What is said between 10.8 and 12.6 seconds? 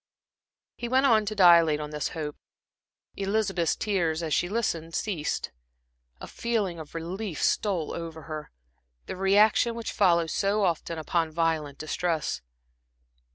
upon violent distress.